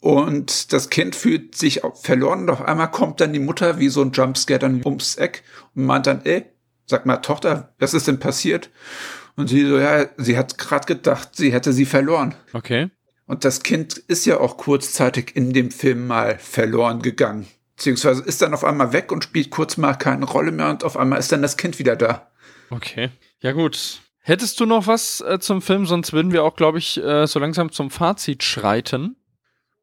[0.00, 4.02] Und das Kind fühlt sich verloren und auf einmal kommt dann die Mutter wie so
[4.02, 5.42] ein Jumpscare dann ums Eck
[5.74, 6.44] und meint dann, ey,
[6.86, 8.70] sag mal, Tochter, was ist denn passiert?
[9.36, 12.34] Und sie so, ja, sie hat gerade gedacht, sie hätte sie verloren.
[12.52, 12.90] Okay.
[13.26, 17.46] Und das Kind ist ja auch kurzzeitig in dem Film mal verloren gegangen.
[17.76, 20.96] Beziehungsweise ist dann auf einmal weg und spielt kurz mal keine Rolle mehr und auf
[20.96, 22.30] einmal ist dann das Kind wieder da.
[22.70, 23.10] Okay.
[23.40, 24.02] Ja, gut.
[24.20, 25.86] Hättest du noch was äh, zum Film?
[25.86, 29.16] Sonst würden wir auch, glaube ich, äh, so langsam zum Fazit schreiten.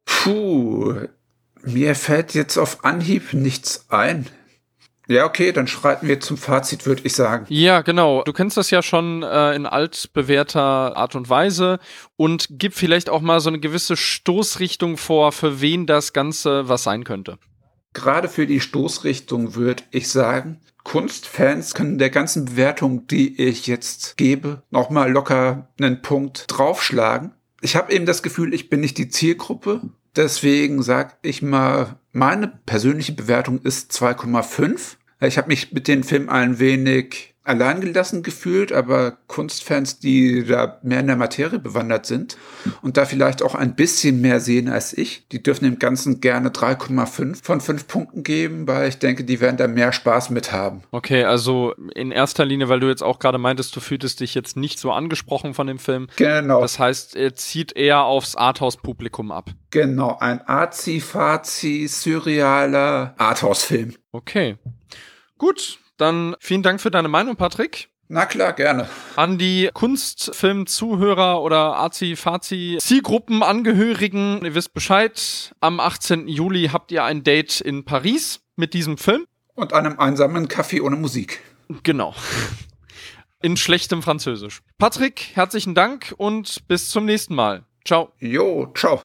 [0.05, 1.07] Puh.
[1.61, 4.27] Mir fällt jetzt auf Anhieb nichts ein.
[5.09, 7.47] Ja, okay, dann schreiten wir zum Fazit, würde ich sagen.
[7.49, 8.21] Ja, genau.
[8.23, 11.79] Du kennst das ja schon äh, in altbewährter Art und Weise
[12.15, 16.83] und gib vielleicht auch mal so eine gewisse Stoßrichtung vor, für wen das Ganze was
[16.83, 17.39] sein könnte.
[17.93, 24.15] Gerade für die Stoßrichtung würde ich sagen, Kunstfans können der ganzen Bewertung, die ich jetzt
[24.15, 27.33] gebe, nochmal locker einen Punkt draufschlagen.
[27.61, 29.81] Ich habe eben das Gefühl, ich bin nicht die Zielgruppe.
[30.15, 34.97] Deswegen sag ich mal, meine persönliche Bewertung ist 2,5.
[35.21, 40.99] Ich habe mich mit dem Film ein wenig alleingelassen gefühlt, aber Kunstfans, die da mehr
[40.99, 42.37] in der Materie bewandert sind
[42.83, 46.49] und da vielleicht auch ein bisschen mehr sehen als ich, die dürfen dem Ganzen gerne
[46.49, 50.83] 3,5 von 5 Punkten geben, weil ich denke, die werden da mehr Spaß mit haben.
[50.91, 54.55] Okay, also in erster Linie, weil du jetzt auch gerade meintest, du fühltest dich jetzt
[54.55, 56.07] nicht so angesprochen von dem Film.
[56.17, 56.61] Genau.
[56.61, 59.49] Das heißt, er zieht eher aufs Arthouse-Publikum ab.
[59.71, 63.95] Genau, ein Azi-Fazi, surrealer Arthouse-Film.
[64.11, 64.57] Okay.
[65.39, 67.89] Gut, dann vielen Dank für deine Meinung, Patrick.
[68.09, 68.89] Na klar, gerne.
[69.15, 76.27] An die Kunstfilm-Zuhörer oder Azi-Fazi-Zielgruppenangehörigen, ihr wisst Bescheid, am 18.
[76.27, 79.23] Juli habt ihr ein Date in Paris mit diesem Film.
[79.55, 81.39] Und einem einsamen Kaffee ohne Musik.
[81.83, 82.13] Genau.
[83.41, 84.59] In schlechtem Französisch.
[84.77, 87.63] Patrick, herzlichen Dank und bis zum nächsten Mal.
[87.85, 88.11] Ciao.
[88.19, 89.01] Jo, ciao.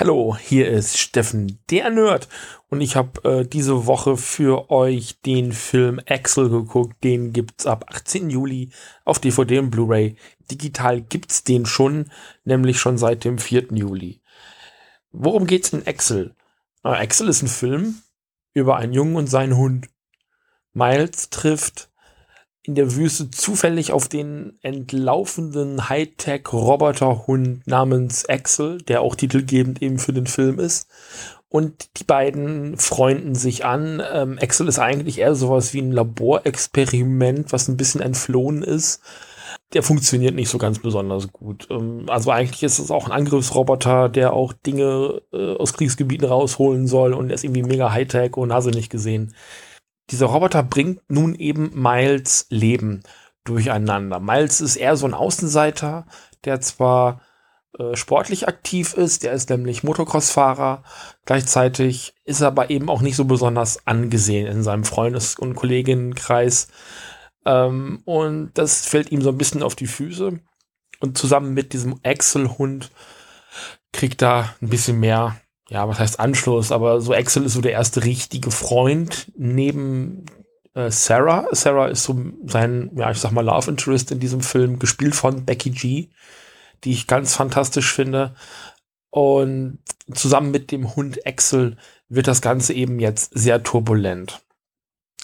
[0.00, 2.26] Hallo, hier ist Steffen, der Nerd.
[2.70, 7.04] Und ich habe äh, diese Woche für euch den Film Axel geguckt.
[7.04, 8.30] Den gibt's ab 18.
[8.30, 8.70] Juli
[9.04, 10.16] auf DVD und Blu-ray.
[10.50, 12.10] Digital gibt's den schon,
[12.44, 13.74] nämlich schon seit dem 4.
[13.74, 14.22] Juli.
[15.12, 16.34] Worum geht's in Axel?
[16.82, 17.96] Axel ist ein Film
[18.54, 19.86] über einen Jungen und seinen Hund.
[20.72, 21.89] Miles trifft
[22.62, 30.12] in der Wüste zufällig auf den entlaufenden Hightech-Roboterhund namens Axel, der auch titelgebend eben für
[30.12, 30.88] den Film ist.
[31.48, 34.00] Und die beiden freunden sich an.
[34.12, 39.02] Ähm, Axel ist eigentlich eher sowas wie ein Laborexperiment, was ein bisschen entflohen ist.
[39.72, 41.66] Der funktioniert nicht so ganz besonders gut.
[41.70, 46.86] Ähm, also eigentlich ist es auch ein Angriffsroboter, der auch Dinge äh, aus Kriegsgebieten rausholen
[46.86, 49.34] soll und er ist irgendwie mega Hightech und hast nicht gesehen.
[50.10, 53.02] Dieser Roboter bringt nun eben Miles Leben
[53.44, 54.20] durcheinander.
[54.20, 56.06] Miles ist eher so ein Außenseiter,
[56.44, 57.20] der zwar
[57.78, 60.82] äh, sportlich aktiv ist, der ist nämlich Motocross-Fahrer,
[61.24, 66.68] gleichzeitig ist er aber eben auch nicht so besonders angesehen in seinem Freundes- und Kolleginnenkreis.
[67.46, 70.40] Ähm, und das fällt ihm so ein bisschen auf die Füße.
[71.00, 72.90] Und zusammen mit diesem Axel-Hund
[73.92, 75.40] kriegt er ein bisschen mehr
[75.70, 80.26] ja, was heißt Anschluss, aber so Axel ist so der erste richtige Freund neben
[80.74, 81.46] äh, Sarah.
[81.52, 85.44] Sarah ist so sein, ja, ich sag mal, Love Interest in diesem Film, gespielt von
[85.44, 86.08] Becky G,
[86.82, 88.34] die ich ganz fantastisch finde.
[89.10, 89.78] Und
[90.12, 91.76] zusammen mit dem Hund Axel
[92.08, 94.40] wird das Ganze eben jetzt sehr turbulent.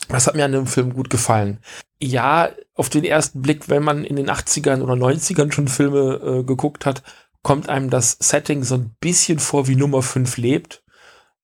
[0.09, 1.59] Das hat mir an dem Film gut gefallen.
[2.01, 6.45] Ja, auf den ersten Blick, wenn man in den 80ern oder 90ern schon Filme äh,
[6.45, 7.03] geguckt hat,
[7.42, 10.83] kommt einem das Setting so ein bisschen vor wie Nummer 5 lebt.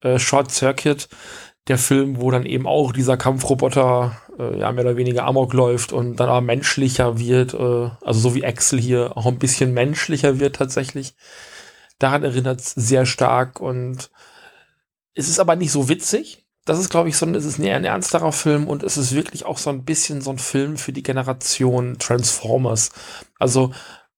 [0.01, 1.09] Äh, Short Circuit,
[1.69, 5.93] der Film, wo dann eben auch dieser Kampfroboter äh, ja mehr oder weniger amok läuft
[5.93, 10.41] und dann aber menschlicher wird, äh, also so wie Axel hier auch ein bisschen menschlicher
[10.41, 11.15] wird tatsächlich.
[11.99, 14.11] Daran erinnert es sehr stark und
[15.15, 16.47] es ist aber nicht so witzig.
[16.65, 19.15] Das ist, glaube ich, so ein, es ist eher ein ernsterer Film und es ist
[19.15, 22.91] wirklich auch so ein bisschen so ein Film für die Generation Transformers.
[23.39, 23.73] Also,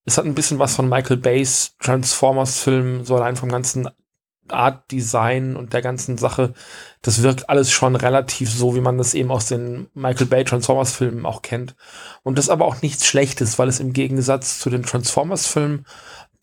[0.05, 3.89] es hat ein bisschen was von Michael Bays Transformers-Film, so allein vom ganzen
[4.49, 6.53] Art Design und der ganzen Sache.
[7.01, 10.93] Das wirkt alles schon relativ so, wie man das eben aus den Michael Bay Transformers
[10.93, 11.75] Filmen auch kennt.
[12.23, 15.87] Und das aber auch nichts Schlechtes, weil es im Gegensatz zu den Transformers Filmen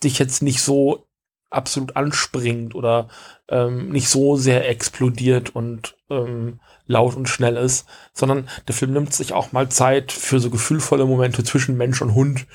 [0.04, 1.08] dich jetzt nicht so
[1.52, 3.10] absolut anspringt oder
[3.50, 9.14] ähm, nicht so sehr explodiert und ähm, laut und schnell ist, sondern der Film nimmt
[9.14, 12.48] sich auch mal Zeit für so gefühlvolle Momente zwischen Mensch und Hund.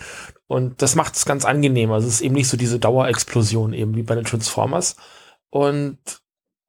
[0.47, 1.93] Und das macht es ganz angenehm.
[1.93, 4.97] Also es ist eben nicht so diese Dauerexplosion eben wie bei den Transformers.
[5.51, 5.99] Und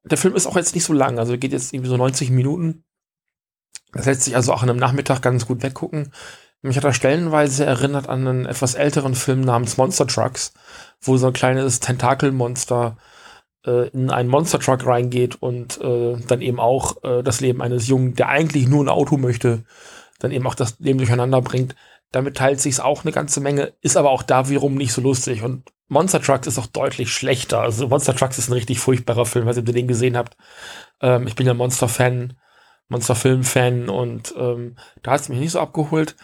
[0.04, 2.84] der Film ist auch jetzt nicht so lang, also geht jetzt irgendwie so 90 Minuten.
[3.92, 6.12] Das lässt sich also auch an einem Nachmittag ganz gut weggucken.
[6.62, 10.52] Mich hat er stellenweise erinnert an einen etwas älteren Film namens Monster Trucks,
[11.00, 12.96] wo so ein kleines Tentakelmonster
[13.64, 17.86] äh, in einen Monster Truck reingeht und äh, dann eben auch äh, das Leben eines
[17.86, 19.64] Jungen, der eigentlich nur ein Auto möchte,
[20.18, 21.76] dann eben auch das Leben durcheinander bringt.
[22.10, 25.42] Damit teilt sich's auch eine ganze Menge, ist aber auch da wiederum nicht so lustig.
[25.42, 27.60] Und Monster Trucks ist auch deutlich schlechter.
[27.60, 30.36] Also Monster Trucks ist ein richtig furchtbarer Film, ob ihr den gesehen habt.
[31.00, 32.38] Ähm, ich bin ja Monster-Fan,
[32.88, 36.16] Monster-Film-Fan und ähm, da hat es mich nicht so abgeholt.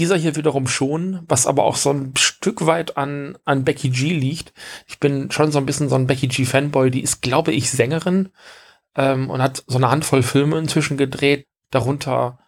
[0.00, 4.14] Dieser hier wiederum schon, was aber auch so ein Stück weit an, an Becky G
[4.14, 4.54] liegt.
[4.86, 6.90] Ich bin schon so ein bisschen so ein Becky G Fanboy.
[6.90, 8.30] Die ist, glaube ich, Sängerin
[8.96, 11.44] ähm, und hat so eine Handvoll Filme inzwischen gedreht.
[11.70, 12.38] Darunter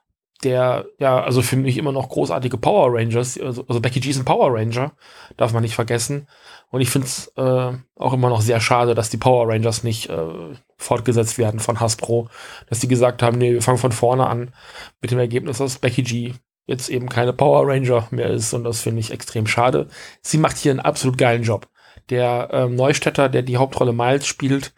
[0.45, 3.39] der, ja, also für mich immer noch großartige Power Rangers.
[3.39, 4.93] Also, also Becky G ist ein Power Ranger,
[5.37, 6.29] darf man nicht vergessen.
[6.71, 10.09] Und ich finde es äh, auch immer noch sehr schade, dass die Power Rangers nicht
[10.09, 12.31] äh, fortgesetzt werden von Hasbro.
[12.71, 14.55] Dass die gesagt haben, nee, wir fangen von vorne an
[15.03, 16.33] mit dem Ergebnis, dass Becky G
[16.67, 19.89] jetzt eben keine Power Ranger mehr ist und das finde ich extrem schade.
[20.23, 21.69] Sie macht hier einen absolut geilen Job.
[22.11, 24.73] Der ähm, Neustädter, der die Hauptrolle Miles spielt,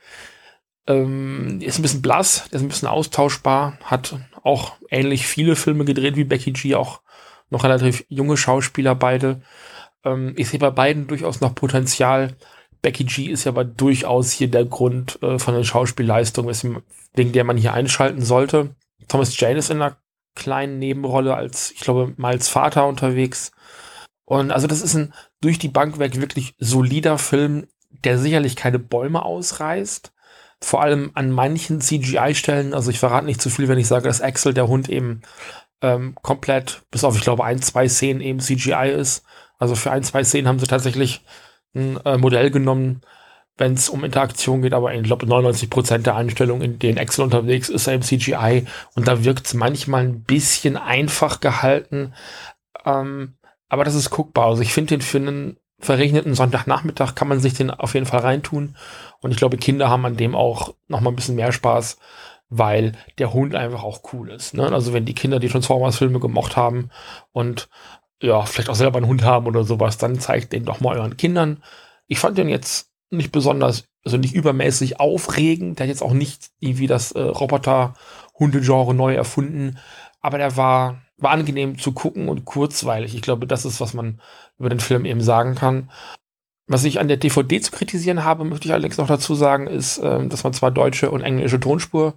[0.87, 5.85] ähm, ist ein bisschen blass, der ist ein bisschen austauschbar, hat auch ähnlich viele Filme
[5.85, 7.01] gedreht wie Becky G, auch
[7.51, 9.42] noch relativ junge Schauspieler beide.
[10.05, 12.37] Ähm, ich sehe bei beiden durchaus noch Potenzial.
[12.83, 16.51] Becky G ist ja aber durchaus hier der Grund äh, von der Schauspielleistung,
[17.14, 18.75] wegen der man hier einschalten sollte.
[19.09, 19.97] Thomas Jane ist in einer
[20.35, 23.53] kleinen Nebenrolle als, ich glaube, Miles Vater unterwegs.
[24.25, 28.79] Und also das ist ein durch die Bank weg wirklich solider Film, der sicherlich keine
[28.79, 30.12] Bäume ausreißt.
[30.61, 34.23] Vor allem an manchen CGI-Stellen, also ich verrate nicht zu viel, wenn ich sage, dass
[34.23, 35.23] Axel, der Hund, eben
[35.83, 39.25] ähm, komplett, bis auf, ich glaube, ein, zwei Szenen eben CGI ist.
[39.59, 41.23] Also für ein, zwei Szenen haben sie tatsächlich
[41.75, 43.03] ein äh, Modell genommen,
[43.57, 47.25] wenn es um Interaktion geht, aber ich glaube 99 Prozent der Einstellungen, in denen Excel
[47.25, 52.14] unterwegs ist, im CGI und da wirkt es manchmal ein bisschen einfach gehalten,
[52.85, 53.35] ähm,
[53.69, 54.47] aber das ist guckbar.
[54.47, 58.21] Also ich finde den für einen verregneten Sonntagnachmittag kann man sich den auf jeden Fall
[58.21, 58.77] reintun
[59.21, 61.99] und ich glaube Kinder haben an dem auch noch mal ein bisschen mehr Spaß,
[62.49, 64.55] weil der Hund einfach auch cool ist.
[64.55, 64.71] Ne?
[64.73, 66.90] Also wenn die Kinder die Transformers-Filme gemocht haben
[67.33, 67.69] und
[68.21, 71.17] ja, vielleicht auch selber einen Hund haben oder sowas, dann zeigt den doch mal euren
[71.17, 71.62] Kindern.
[72.07, 75.79] Ich fand den jetzt nicht besonders, also nicht übermäßig aufregend.
[75.79, 79.79] Der hat jetzt auch nicht irgendwie das äh, Roboter-Hunde-Genre neu erfunden.
[80.20, 83.14] Aber der war, war angenehm zu gucken und kurzweilig.
[83.14, 84.20] Ich glaube, das ist, was man
[84.59, 85.90] über den Film eben sagen kann.
[86.66, 90.00] Was ich an der DVD zu kritisieren habe, möchte ich allerdings noch dazu sagen, ist,
[90.03, 92.14] ähm, dass man zwar deutsche und englische Tonspur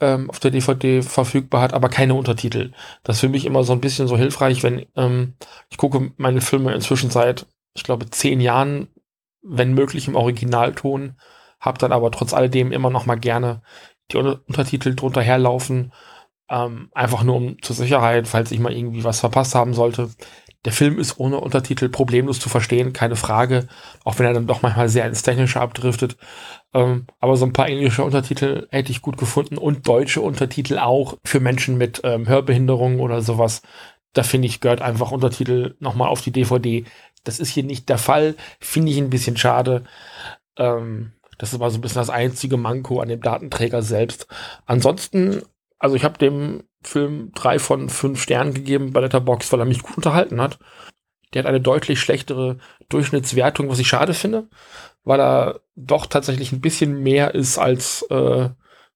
[0.00, 2.72] ähm, auf der DVD verfügbar hat, aber keine Untertitel.
[3.02, 5.34] Das ist für mich immer so ein bisschen so hilfreich, wenn ähm,
[5.70, 8.88] ich gucke meine Filme inzwischen seit, ich glaube, zehn Jahren
[9.48, 11.16] wenn möglich im Originalton,
[11.60, 13.62] hab dann aber trotz alledem immer noch mal gerne
[14.12, 15.92] die Untertitel drunter herlaufen,
[16.48, 20.10] ähm, einfach nur um zur Sicherheit, falls ich mal irgendwie was verpasst haben sollte.
[20.64, 23.68] Der Film ist ohne Untertitel problemlos zu verstehen, keine Frage,
[24.04, 26.16] auch wenn er dann doch manchmal sehr ins Technische abdriftet.
[26.74, 31.18] Ähm, aber so ein paar englische Untertitel hätte ich gut gefunden und deutsche Untertitel auch
[31.24, 33.62] für Menschen mit ähm, Hörbehinderungen oder sowas.
[34.12, 36.84] Da finde ich, gehört einfach Untertitel nochmal auf die DVD.
[37.26, 38.34] Das ist hier nicht der Fall.
[38.60, 39.84] Finde ich ein bisschen schade.
[40.56, 44.26] Ähm, das ist aber so ein bisschen das einzige Manko an dem Datenträger selbst.
[44.64, 45.42] Ansonsten,
[45.78, 49.82] also ich habe dem Film drei von fünf Sternen gegeben bei Letterbox, weil er mich
[49.82, 50.58] gut unterhalten hat.
[51.34, 52.58] Der hat eine deutlich schlechtere
[52.88, 54.48] Durchschnittswertung, was ich schade finde,
[55.04, 58.48] weil er doch tatsächlich ein bisschen mehr ist als äh,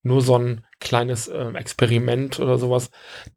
[0.02, 2.90] nur so ein kleines äh, Experiment oder sowas.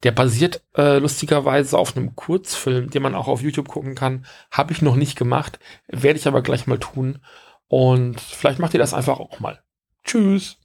[0.04, 4.26] Der basiert äh, lustigerweise auf einem Kurzfilm, den man auch auf YouTube gucken kann.
[4.50, 7.20] Habe ich noch nicht gemacht, werde ich aber gleich mal tun.
[7.68, 9.62] Und vielleicht macht ihr das einfach auch mal.
[10.04, 10.58] Tschüss.